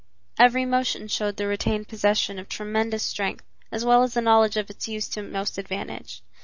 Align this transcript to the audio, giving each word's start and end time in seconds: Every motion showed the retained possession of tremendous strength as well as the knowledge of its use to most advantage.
Every 0.39 0.65
motion 0.65 1.07
showed 1.07 1.37
the 1.37 1.45
retained 1.45 1.87
possession 1.87 2.39
of 2.39 2.49
tremendous 2.49 3.03
strength 3.03 3.45
as 3.71 3.85
well 3.85 4.01
as 4.01 4.15
the 4.15 4.21
knowledge 4.21 4.57
of 4.57 4.67
its 4.71 4.87
use 4.87 5.07
to 5.09 5.21
most 5.21 5.59
advantage. 5.59 6.23